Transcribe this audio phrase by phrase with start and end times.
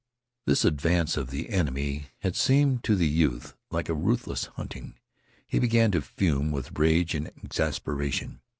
[0.47, 4.95] This advance of the enemy had seemed to the youth like a ruthless hunting.
[5.45, 8.41] He began to fume with rage and exasperation.